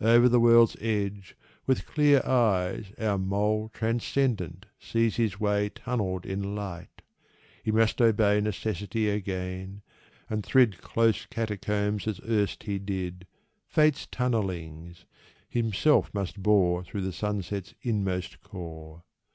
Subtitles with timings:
[0.00, 6.54] Over the world's edge with clear eyes Our mole transcendent sees his way Tunnelled in
[6.54, 7.02] light:
[7.62, 9.82] he must obey Necessity again
[10.30, 13.26] and thrid Close catacombs as erst he did,
[13.68, 15.04] Fate's tunnellings,
[15.46, 19.02] himself must bore Through the sunset's inmost core.